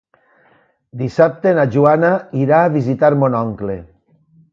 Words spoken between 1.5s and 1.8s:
na